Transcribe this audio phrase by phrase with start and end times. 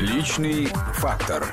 [0.00, 1.44] Личный фактор.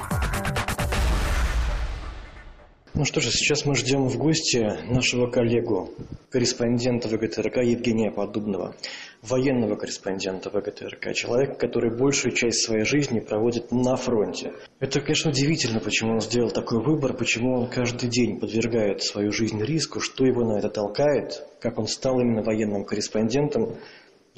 [2.94, 5.90] Ну что же, сейчас мы ждем в гости нашего коллегу,
[6.30, 8.74] корреспондента ВГТРК Евгения Подубного,
[9.22, 14.54] военного корреспондента ВГТРК, человека, который большую часть своей жизни проводит на фронте.
[14.80, 19.62] Это, конечно, удивительно, почему он сделал такой выбор, почему он каждый день подвергает свою жизнь
[19.62, 23.76] риску, что его на это толкает, как он стал именно военным корреспондентом.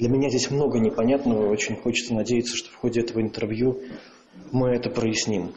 [0.00, 3.82] Для меня здесь много непонятного, очень хочется надеяться, что в ходе этого интервью
[4.50, 5.52] мы это проясним.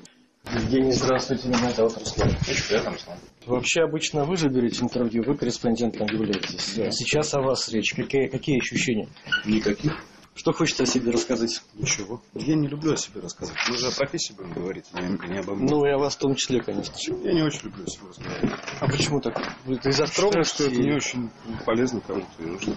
[0.53, 2.29] Евгений, здравствуйте, меня зовут Руслан.
[2.67, 3.17] Приятно, Руслан.
[3.45, 6.73] Вообще обычно вы же берете интервью, вы корреспондентом являетесь.
[6.75, 6.91] Да.
[6.91, 7.93] Сейчас о вас речь.
[7.93, 9.07] Какие, какие ощущения?
[9.45, 9.93] Никаких.
[10.35, 11.61] Что хочется о себе рассказать?
[11.75, 12.21] Ничего.
[12.33, 13.61] Я не люблю о себе рассказывать.
[13.69, 15.69] Мы же о профессии будем говорить, а не обо мне.
[15.71, 16.93] Ну, и о вас в том числе, конечно.
[17.23, 18.59] Я не очень люблю о себе разговаривать.
[18.81, 19.37] А почему так?
[19.67, 21.29] Это из-за Считаю, что это не очень
[21.65, 22.75] полезно кому-то и нужно.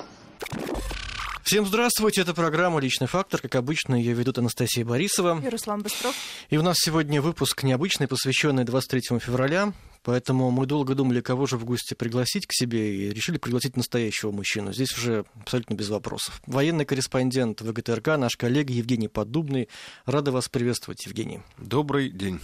[1.47, 3.41] Всем здравствуйте, это программа «Личный фактор».
[3.41, 5.41] Как обычно, ее ведут Анастасия Борисова.
[5.41, 6.13] И Руслан Быстров.
[6.51, 9.73] И у нас сегодня выпуск необычный, посвященный 23 февраля.
[10.03, 14.33] Поэтому мы долго думали, кого же в гости пригласить к себе, и решили пригласить настоящего
[14.33, 14.73] мужчину.
[14.73, 16.43] Здесь уже абсолютно без вопросов.
[16.49, 19.69] Военный корреспондент ВГТРК, наш коллега Евгений Поддубный.
[20.05, 21.43] Рада вас приветствовать, Евгений.
[21.59, 22.41] Добрый день.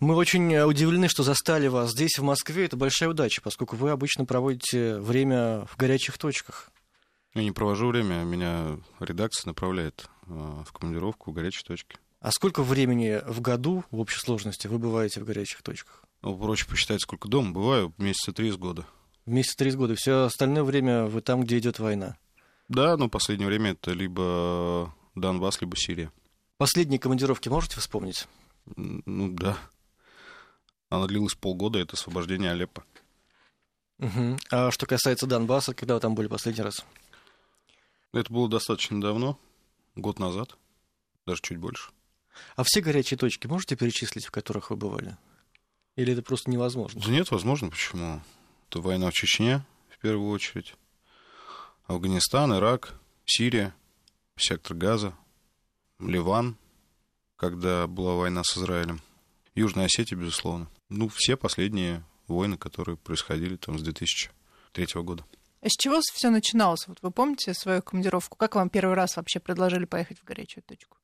[0.00, 2.64] Мы очень удивлены, что застали вас здесь, в Москве.
[2.64, 6.70] Это большая удача, поскольку вы обычно проводите время в горячих точках.
[7.34, 11.96] Я не провожу время, меня редакция направляет э, в командировку в горячие точки.
[12.20, 16.04] А сколько времени в году в общей сложности вы бываете в горячих точках?
[16.22, 18.86] Ну, проще посчитать, сколько дома бываю, месяца три с года.
[19.26, 19.94] Месяца три с года.
[19.96, 22.16] Все остальное время вы там, где идет война?
[22.68, 26.12] Да, но последнее время это либо Донбасс, либо Сирия.
[26.56, 28.28] Последние командировки можете вспомнить?
[28.76, 29.58] Ну да.
[30.88, 32.84] Она длилась полгода, это освобождение Алеппо.
[33.98, 34.38] Угу.
[34.50, 36.84] А что касается Донбасса, когда вы там были последний раз?
[38.14, 39.38] Это было достаточно давно,
[39.96, 40.56] год назад,
[41.26, 41.90] даже чуть больше.
[42.56, 45.16] А все горячие точки можете перечислить, в которых вы бывали?
[45.96, 47.00] Или это просто невозможно?
[47.04, 48.22] Да нет, возможно, почему?
[48.68, 50.74] Это война в Чечне, в первую очередь.
[51.86, 52.94] Афганистан, Ирак,
[53.26, 53.74] Сирия,
[54.36, 55.14] сектор Газа,
[55.98, 56.56] Ливан,
[57.36, 59.00] когда была война с Израилем.
[59.54, 60.68] Южная Осетия, безусловно.
[60.88, 65.24] Ну, все последние войны, которые происходили там с 2003 года.
[65.64, 66.86] С чего все начиналось?
[66.86, 68.36] Вот вы помните свою командировку?
[68.36, 70.98] Как вам первый раз вообще предложили поехать в горячую точку?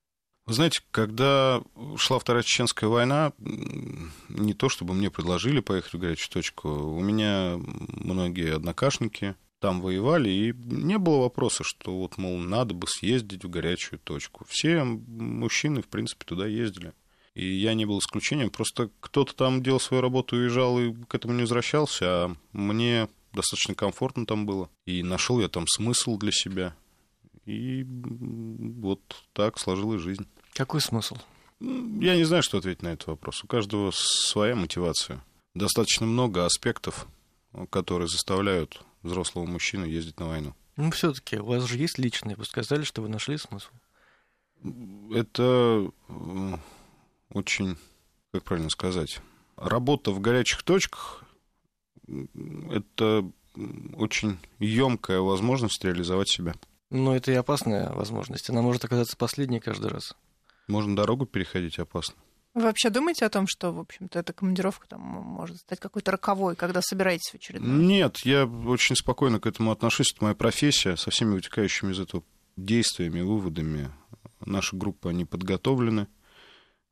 [0.45, 1.63] Вы знаете, когда
[1.97, 7.57] шла Вторая Чеченская война, не то чтобы мне предложили поехать в горячую точку, у меня
[7.57, 13.51] многие однокашники там воевали, и не было вопроса, что вот, мол, надо бы съездить в
[13.51, 14.45] горячую точку.
[14.49, 16.93] Все мужчины, в принципе, туда ездили.
[17.35, 21.33] И я не был исключением, просто кто-то там делал свою работу, уезжал и к этому
[21.35, 24.71] не возвращался, а мне достаточно комфортно там было.
[24.87, 26.75] И нашел я там смысл для себя.
[27.47, 29.01] И вот
[29.33, 30.27] так сложилась жизнь.
[30.55, 31.17] Какой смысл?
[31.61, 33.45] Я не знаю, что ответить на этот вопрос.
[33.45, 35.23] У каждого своя мотивация.
[35.55, 37.07] Достаточно много аспектов,
[37.71, 40.55] которые заставляют взрослого мужчину ездить на войну.
[40.77, 42.37] Ну, все-таки у вас же есть личные.
[42.37, 43.69] Вы сказали, что вы нашли смысл.
[45.13, 46.57] Это э,
[47.33, 47.77] очень,
[48.33, 49.21] как правильно сказать,
[49.57, 51.25] работа в горячих точках
[52.71, 53.31] это
[53.95, 56.55] очень емкая возможность реализовать себя.
[56.91, 58.51] Но это и опасная возможность.
[58.51, 60.17] Она может оказаться последней каждый раз.
[60.69, 62.17] Можно дорогу переходить опасно.
[62.53, 66.57] Вы вообще думаете о том, что, в общем-то, эта командировка там может стать какой-то роковой,
[66.57, 67.85] когда собираетесь в очередной?
[67.85, 70.13] Нет, я очень спокойно к этому отношусь.
[70.13, 72.25] Это моя профессия со всеми вытекающими из этого
[72.57, 73.91] действиями, выводами.
[74.45, 76.09] Наши группы, они подготовлены.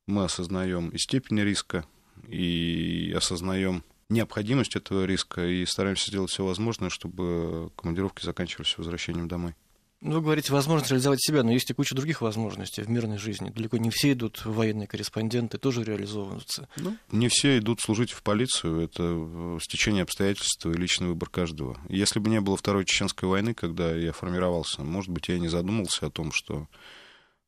[0.06, 1.84] Мы осознаем и степень риска,
[2.28, 9.54] и осознаем необходимость этого риска и стараемся сделать все возможное, чтобы командировки заканчивались возвращением домой.
[10.00, 13.50] Ну, вы говорите, возможность реализовать себя, но есть и куча других возможностей в мирной жизни.
[13.50, 16.68] Далеко не все идут военные корреспонденты, тоже реализовываются.
[16.76, 21.80] Ну, не все идут служить в полицию, это стечение обстоятельств и личный выбор каждого.
[21.88, 26.06] Если бы не было Второй Чеченской войны, когда я формировался, может быть, я не задумался
[26.06, 26.68] о том, что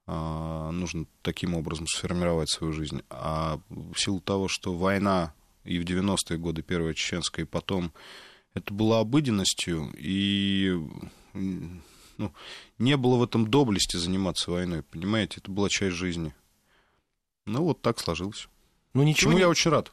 [0.08, 3.02] а, нужно таким образом сформировать свою жизнь.
[3.10, 5.34] А в силу того, что война
[5.64, 7.92] и в 90-е годы Первая Чеченская, и потом,
[8.54, 10.76] это было обыденностью, и
[11.32, 12.32] ну,
[12.78, 16.34] не было в этом доблести заниматься войной, понимаете, это была часть жизни.
[17.46, 18.48] Ну, вот так сложилось.
[18.94, 19.40] Ну, ничего Чему не...
[19.40, 19.92] я очень рад.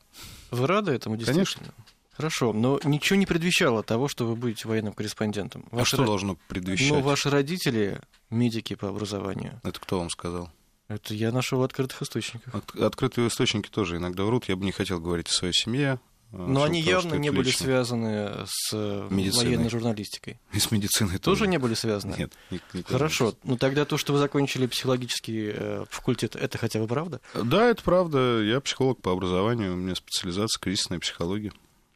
[0.52, 1.46] Вы рады этому, действительно?
[1.46, 1.74] Конечно.
[2.18, 5.68] Хорошо, но ничего не предвещало того, что вы будете военным корреспондентом.
[5.70, 6.06] Ваши а что ро...
[6.06, 6.90] должно предвещать?
[6.90, 9.62] Ну, ваши родители медики по образованию.
[9.64, 10.52] Это кто вам сказал?
[10.88, 12.56] Это я нашел в открытых источниках.
[12.56, 14.46] От, открытые источники тоже иногда врут.
[14.46, 16.00] Я бы не хотел говорить о своей семье.
[16.32, 17.66] э, Но они явно не это были лично.
[17.66, 19.46] связаны с э, Медициной.
[19.48, 20.40] военной журналистикой.
[20.54, 22.16] И с медициной Тоже не были связаны?
[22.18, 22.34] Нет.
[22.52, 22.88] никогда.
[22.88, 23.36] Хорошо.
[23.44, 27.20] Ну тогда то, что вы закончили психологический э, факультет, это хотя бы правда?
[27.34, 28.42] Да, это правда.
[28.42, 31.52] Я психолог по образованию, у меня специализация кризисная психология.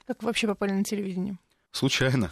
[0.06, 1.38] Как вы вообще попали на телевидение?
[1.72, 2.32] Случайно.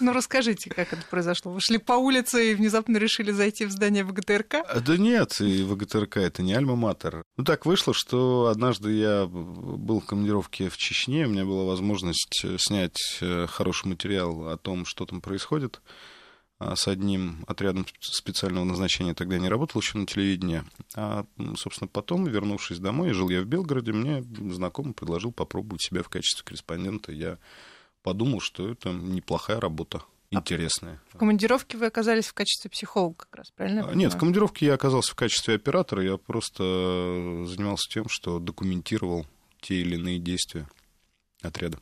[0.00, 1.52] Ну, расскажите, как это произошло.
[1.52, 4.54] Вы шли по улице и внезапно решили зайти в здание ВГТРК?
[4.66, 7.22] А, Да нет, и ВГТРК это не альма-матер.
[7.36, 12.44] Ну так вышло, что однажды я был в командировке в Чечне, у меня была возможность
[12.44, 15.82] э, снять э, хороший материал о том, что там происходит
[16.58, 19.14] а, с одним отрядом специального назначения.
[19.14, 20.62] Тогда я не работал еще на телевидении.
[20.94, 21.26] А,
[21.56, 24.22] собственно, потом, вернувшись домой, жил я в Белгороде, мне
[24.52, 27.10] знакомый предложил попробовать себя в качестве корреспондента.
[27.10, 27.38] Я
[28.02, 31.00] подумал, что это неплохая работа, интересная.
[31.12, 33.88] В командировке вы оказались в качестве психолога как раз, правильно?
[33.88, 36.02] А, Нет, в командировке я оказался в качестве оператора.
[36.02, 39.26] Я просто э, занимался тем, что документировал
[39.60, 40.68] те или иные действия
[41.42, 41.78] отряда.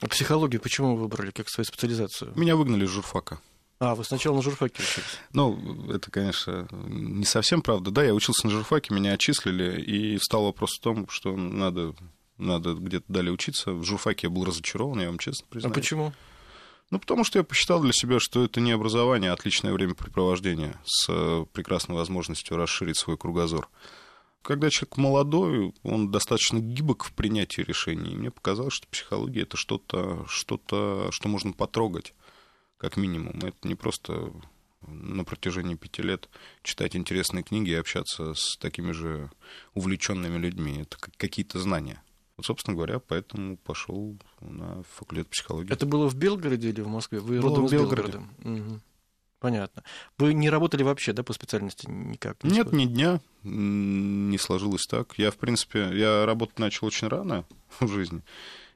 [0.00, 2.32] А психологию почему вы выбрали как свою специализацию?
[2.36, 3.40] Меня выгнали из журфака.
[3.78, 5.18] А, вы сначала на журфаке учились.
[5.32, 7.90] Ну, это, конечно, не совсем правда.
[7.90, 11.94] Да, я учился на журфаке, меня отчислили, и стал вопрос в том, что надо,
[12.38, 13.72] надо где-то далее учиться.
[13.72, 15.74] В журфаке я был разочарован, я вам честно А признаюсь.
[15.74, 16.12] почему?
[16.90, 21.06] Ну, потому что я посчитал для себя, что это не образование, а отличное времяпрепровождение с
[21.08, 23.68] э, прекрасной возможностью расширить свой кругозор.
[24.42, 28.12] Когда человек молодой, он достаточно гибок в принятии решений.
[28.12, 32.14] И мне показалось, что психология это что-то, что-то, что можно потрогать,
[32.78, 33.36] как минимум.
[33.42, 34.32] Это не просто
[34.86, 36.28] на протяжении пяти лет
[36.62, 39.28] читать интересные книги и общаться с такими же
[39.74, 40.82] увлеченными людьми.
[40.82, 42.00] Это как- какие-то знания.
[42.36, 45.72] Вот, собственно говоря, поэтому пошел на факультет психологии.
[45.72, 47.18] Это было в Белгороде или в Москве?
[47.18, 48.12] Вы Было родом в Белгороде.
[48.12, 48.48] Белгорода?
[48.48, 48.82] Мгм.
[49.38, 49.82] Понятно.
[50.18, 52.42] Вы не работали вообще, да, по специальности никак?
[52.42, 55.14] Нет, ни дня не сложилось так.
[55.18, 57.44] Я, в принципе, я работать начал очень рано
[57.80, 58.22] в жизни.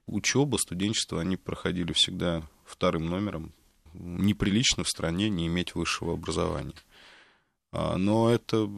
[0.06, 3.52] Учеба, студенчество, они проходили всегда вторым номером.
[3.92, 6.74] Неприлично в стране не иметь высшего образования.
[7.72, 8.68] А, Но это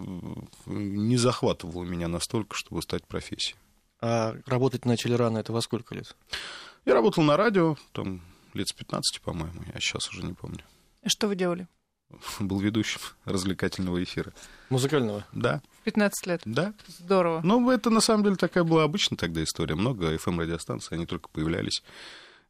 [0.67, 3.57] не захватывало меня настолько, чтобы стать профессией.
[4.03, 6.17] А работать начали рано, это во сколько лет?
[6.85, 8.21] Я работал на радио, там,
[8.53, 10.65] лет с 15, по-моему, я сейчас уже не помню.
[11.05, 11.69] И Что вы делали?
[12.41, 14.33] Был ведущим развлекательного эфира.
[14.71, 15.25] Музыкального?
[15.33, 16.43] Да, В 15 лет.
[16.45, 17.41] да, Здорово.
[17.45, 19.77] Ну, это на самом деле такая была обычная тогда история.
[19.77, 21.83] Много FM-радиостанций, они только появлялись.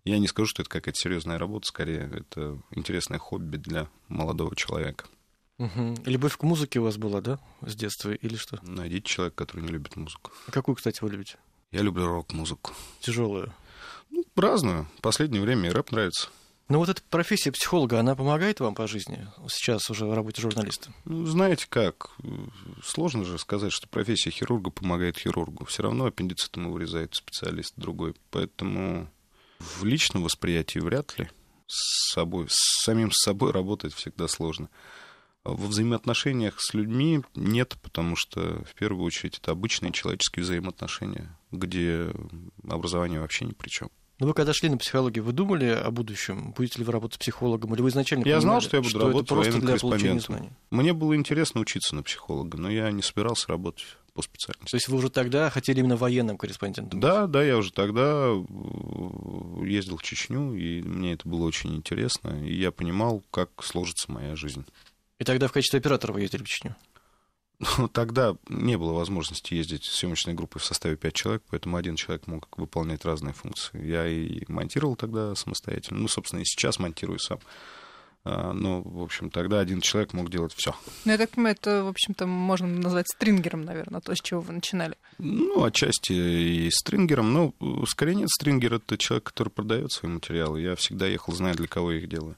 [0.05, 5.05] Я не скажу, что это какая-то серьезная работа, скорее, это интересное хобби для молодого человека.
[5.59, 5.95] Мгм.
[6.05, 8.59] Любовь к музыке у вас была, да, с детства или что?
[8.63, 10.33] Найдите человека, который не любит музыку.
[10.47, 11.37] А какую, кстати, вы любите?
[11.71, 12.73] Я люблю рок-музыку.
[13.01, 13.53] Тяжелую.
[14.11, 14.87] Ну, разную.
[14.99, 16.29] В последнее время и рэп нравится.
[16.69, 20.93] Ну вот эта профессия психолога, она помогает вам по жизни сейчас уже в работе журналиста?
[21.05, 22.13] Ну, знаете как,
[22.83, 25.67] сложно же сказать, что профессия хирурга помогает хирургу.
[25.67, 28.15] Все равно аппендицит ему вырезает специалист другой.
[28.31, 29.11] Поэтому
[29.59, 31.29] в личном восприятии вряд ли.
[31.67, 34.69] С собой, с самим собой работать всегда сложно.
[35.45, 42.11] Во взаимоотношениях с людьми нет, потому что в первую очередь это обычные человеческие взаимоотношения, где
[42.69, 43.91] образование вообще ни при чем.
[44.23, 46.53] Ну вы когда шли на психологию, вы думали о будущем?
[46.57, 47.75] Будете ли вы работать психологом?
[47.75, 50.21] Или вы изначально Я знал, понимали, что я буду это работать просто военным для получения
[50.21, 50.51] знаний?
[50.71, 53.85] Мне было интересно учиться на психолога, но я не собирался работать
[54.15, 54.71] по специальности.
[54.71, 57.01] То есть вы уже тогда хотели именно военным корреспондентом?
[57.01, 62.29] Да, да, я уже тогда э, ездил в Чечню, и мне это было очень интересно,
[62.47, 64.65] и я понимал, как сложится моя жизнь.
[65.23, 66.75] И тогда в качестве оператора вы ездили в Чечню?
[67.79, 71.95] Но тогда не было возможности ездить с съемочной группой в составе пять человек, поэтому один
[71.95, 73.87] человек мог выполнять разные функции.
[73.87, 77.39] Я и монтировал тогда самостоятельно, ну, собственно, и сейчас монтирую сам.
[78.25, 80.75] А, Но, в общем, тогда один человек мог делать все.
[81.05, 84.55] Ну, я так понимаю, это, в общем-то, можно назвать стрингером, наверное, то, с чего вы
[84.55, 84.97] начинали.
[85.19, 87.33] Ну, отчасти и стрингером.
[87.33, 87.55] Но
[87.87, 90.61] скорее нет, стрингер— это человек, который продает свои материалы.
[90.61, 92.35] Я всегда ехал, зная, для кого я их делаю.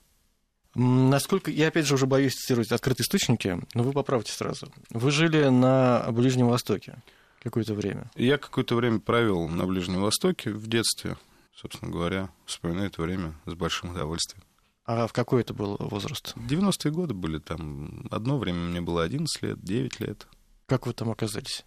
[0.74, 4.72] Насколько, я опять же уже боюсь цитировать открытые источники, но вы поправьте сразу.
[4.90, 6.96] Вы жили на Ближнем Востоке
[7.42, 8.10] какое-то время.
[8.16, 11.16] Я какое-то время провел на Ближнем Востоке в детстве,
[11.54, 14.42] собственно говоря, вспоминаю это время с большим удовольствием.
[14.86, 16.34] А в какой это был возраст?
[16.36, 18.06] 90-е годы были там.
[18.10, 20.26] Одно время мне было 11 лет, 9 лет.
[20.66, 21.64] Как вы там оказались?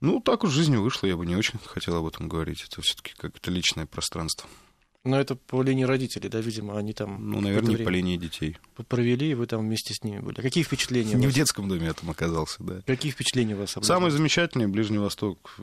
[0.00, 2.64] Ну, так уж жизнь вышла, я бы не очень хотел об этом говорить.
[2.64, 4.48] Это все-таки как-то личное пространство.
[5.04, 8.56] Ну, это по линии родителей, да, видимо, они там Ну, наверное, по линии детей.
[8.88, 10.40] провели, и вы там вместе с ними были.
[10.40, 11.14] Какие впечатления?
[11.14, 11.34] Не в вас?
[11.34, 12.82] детском доме я там оказался, да.
[12.86, 13.76] Какие впечатления у вас?
[13.76, 13.88] образовались?
[13.88, 15.56] Самое замечательное, Ближний Восток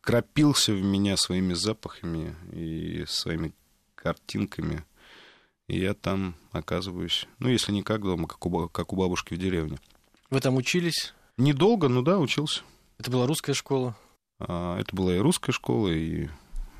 [0.00, 3.52] вкрапился в меня своими запахами и своими
[3.94, 4.84] картинками.
[5.68, 9.38] И я там оказываюсь, ну, если не как дома, как у, как у бабушки в
[9.38, 9.78] деревне.
[10.30, 11.12] Вы там учились?
[11.36, 12.62] Недолго, ну да, учился.
[12.98, 13.94] Это была русская школа?
[14.38, 16.28] А, Это была и русская школа, и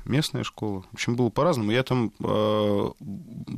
[0.09, 0.83] местная школа.
[0.91, 1.71] В общем, было по-разному.
[1.71, 2.89] Я там э,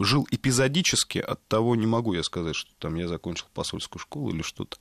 [0.02, 4.42] жил эпизодически, от того не могу я сказать, что там я закончил посольскую школу или
[4.42, 4.78] что-то.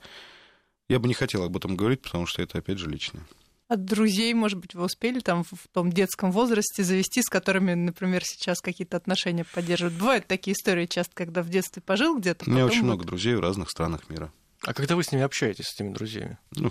[0.89, 3.25] Я бы не хотел об этом говорить, потому что это, опять же, личное.
[3.69, 8.25] От друзей, может быть, вы успели там в том детском возрасте завести, с которыми, например,
[8.25, 9.97] сейчас какие-то отношения поддерживают?
[9.97, 12.51] Бывают такие истории часто, когда в детстве пожил где-то.
[12.51, 14.33] У меня очень вот- много друзей в разных странах мира.
[14.67, 16.39] А когда вы с ними общаетесь, с этими друзьями?
[16.55, 16.71] Ну,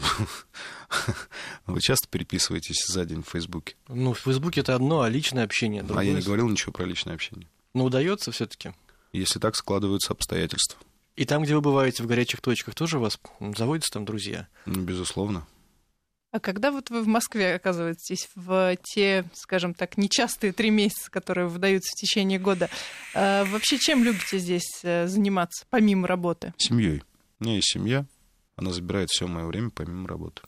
[1.65, 3.75] Вы часто переписываетесь за день в Фейсбуке?
[3.87, 6.05] Ну, в Фейсбуке это одно, а личное общение А другое.
[6.05, 7.47] я не говорил ничего про личное общение.
[7.73, 8.73] Но удается все-таки.
[9.11, 10.79] Если так складываются обстоятельства.
[11.15, 13.19] И там, где вы бываете в горячих точках, тоже у вас
[13.57, 14.47] заводятся там друзья?
[14.65, 15.47] Ну, безусловно.
[16.31, 21.47] А когда вот вы в Москве оказываетесь в те, скажем так, нечастые три месяца, которые
[21.47, 22.69] выдаются в течение года,
[23.15, 26.53] э, вообще чем любите здесь э, заниматься, помимо работы?
[26.57, 27.01] Семьей.
[27.39, 28.05] У меня есть семья,
[28.55, 30.41] она забирает все мое время помимо работы.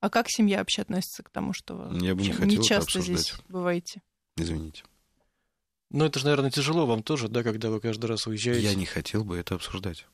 [0.00, 3.00] А как семья вообще относится к тому, что вы Я бы не хотел это часто
[3.00, 4.02] здесь бываете?
[4.36, 4.84] Извините.
[5.90, 8.62] Ну, это же, наверное, тяжело вам тоже, да, когда вы каждый раз уезжаете.
[8.62, 10.06] Я не хотел бы это обсуждать.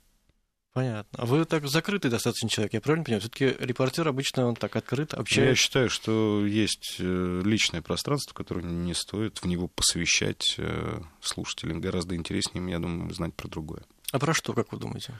[0.72, 1.18] Понятно.
[1.20, 3.20] А вы так закрытый достаточно человек, я правильно понимаю?
[3.20, 5.54] Все-таки репортер обычно он так открыт, Я общается.
[5.54, 11.80] считаю, что есть э, личное пространство, которое не стоит в него посвящать э, слушателям.
[11.80, 13.84] Гораздо интереснее, я думаю, знать про другое.
[14.10, 15.14] А про что, как вы думаете?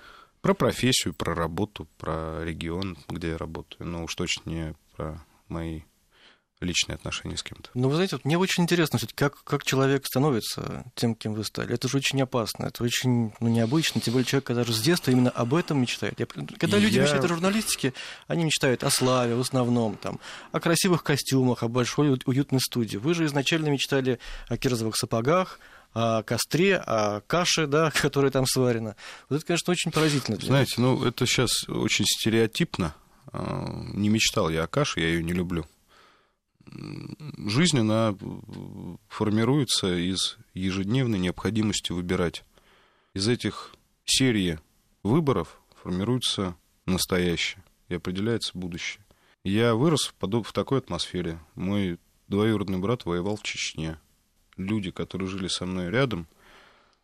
[0.45, 3.89] Про профессию, про работу, про регион, где я работаю.
[3.89, 5.81] Но уж точно не про мои
[6.61, 7.71] личные отношения с кем-то.
[7.73, 11.73] Ну, вы знаете, вот мне очень интересно, как, как человек становится тем, кем вы стали.
[11.73, 14.03] Это же очень опасно, это очень ну, необычно.
[14.03, 16.21] Тем более человек, когда же с детства именно об этом мечтает.
[16.21, 17.95] Я- когда люди Я- мечтают о журналистике,
[18.27, 20.21] они мечтают о славе в основном, там,
[20.53, 22.99] о красивых костюмах, о большой уютной студии.
[22.99, 25.59] Вы же изначально мечтали о кирзовых сапогах,
[26.23, 28.97] костре, о каше, да, которая там сварена.
[29.29, 30.39] Вот это, конечно, очень поразительно.
[30.39, 32.95] Знаете, ну это сейчас очень стереотипно.
[33.33, 35.67] А, Не мечтал я о каше, я ее не люблю.
[36.67, 42.45] Жизнь, она э, формируется из ежедневной необходимости выбирать.
[43.13, 43.75] Из этих
[44.05, 44.59] серии
[45.03, 49.05] выборов формируется настоящее и определяется будущее.
[49.45, 51.39] Я вырос в такой атмосфере.
[51.55, 51.99] Мой
[52.29, 53.99] двоюродный брат воевал в Чечне.
[54.57, 56.27] Люди, которые жили со мной рядом,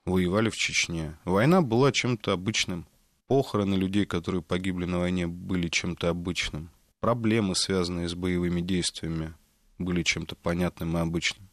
[0.05, 1.17] воевали в Чечне.
[1.25, 2.87] Война была чем-то обычным.
[3.27, 6.71] Похороны людей, которые погибли на войне, были чем-то обычным.
[7.01, 9.35] Проблемы, связанные с боевыми действиями,
[9.79, 11.49] были чем-то понятным и обычным.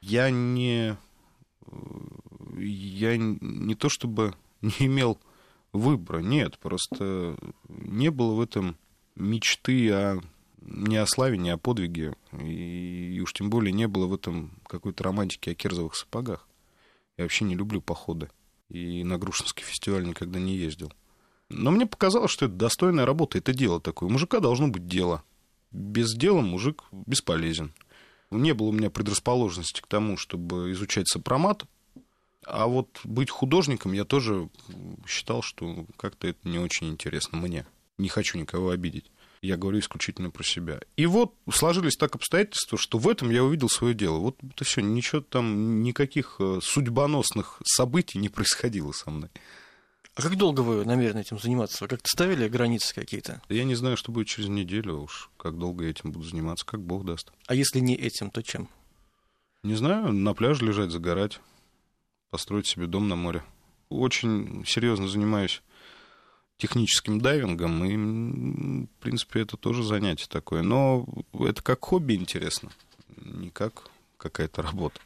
[0.00, 0.96] Я не...
[2.56, 5.18] Я не то чтобы не имел
[5.72, 7.36] выбора, нет, просто
[7.68, 8.76] не было в этом
[9.14, 10.20] мечты о
[10.60, 15.04] не о славе, не о подвиге, и уж тем более не было в этом какой-то
[15.04, 16.46] романтики о кирзовых сапогах.
[17.16, 18.30] Я вообще не люблю походы.
[18.68, 20.92] И на Грушинский фестиваль никогда не ездил.
[21.48, 24.08] Но мне показалось, что это достойная работа, это дело такое.
[24.08, 25.22] У мужика должно быть дело.
[25.70, 27.72] Без дела мужик бесполезен.
[28.30, 31.64] Не было у меня предрасположенности к тому, чтобы изучать сопромат.
[32.44, 34.48] А вот быть художником я тоже
[35.06, 37.66] считал, что как-то это не очень интересно мне.
[37.96, 39.10] Не хочу никого обидеть.
[39.40, 40.80] Я говорю исключительно про себя.
[40.96, 44.18] И вот сложились так обстоятельства, что в этом я увидел свое дело.
[44.18, 49.30] Вот это все, ничего там, никаких э, судьбоносных событий не происходило со мной.
[50.14, 51.84] А как долго вы намерены этим заниматься?
[51.84, 53.40] Вы как-то ставили границы какие-то?
[53.48, 56.66] Я не знаю, что будет через неделю, а уж как долго я этим буду заниматься,
[56.66, 57.30] как Бог даст.
[57.46, 58.68] А если не этим, то чем?
[59.62, 61.40] Не знаю, на пляже лежать, загорать,
[62.30, 63.44] построить себе дом на море.
[63.90, 65.62] Очень серьезно занимаюсь
[66.58, 70.62] техническим дайвингом, и, в принципе, это тоже занятие такое.
[70.62, 71.06] Но
[71.40, 72.70] это как хобби интересно,
[73.16, 73.88] не как
[74.18, 75.00] какая-то работа.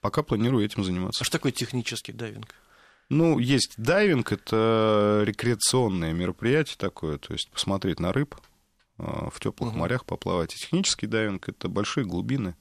[0.00, 1.22] Пока планирую этим заниматься.
[1.22, 2.54] А что такое технический дайвинг?
[3.08, 8.34] Ну, есть дайвинг, это рекреационное мероприятие такое, то есть посмотреть на рыб,
[8.98, 9.80] а, в теплых Мгм.
[9.80, 10.54] морях поплавать.
[10.54, 12.54] И технический дайвинг это большие глубины,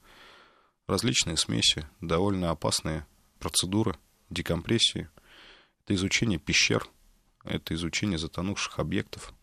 [0.87, 3.05] различные смеси, довольно опасные
[3.39, 3.95] процедуры
[4.29, 5.09] декомпрессии.
[5.83, 6.87] Это изучение пещер,
[7.43, 9.33] это изучение затонувших объектов.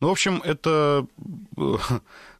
[0.00, 1.06] Ну, в общем, это,
[1.56, 1.76] э,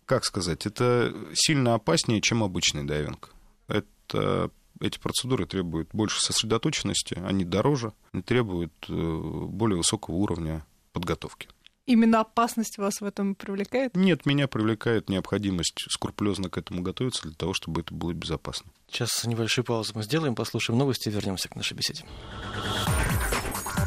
[0.07, 3.33] как сказать, это сильно опаснее, чем обычный дайвинг.
[3.69, 11.49] Это эти процедуры требуют больше сосредоточенности, они дороже, и требуют э, более высокого уровня подготовки.
[11.87, 13.97] Именно опасность вас в этом привлекает?
[13.97, 18.71] Нет, меня привлекает необходимость скрупулезно к этому готовиться для того, чтобы это было безопасно.
[18.89, 22.05] Сейчас небольшую паузу мы сделаем, послушаем новости и вернемся к нашей беседе.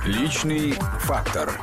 [0.05, 1.57] Личный фактор.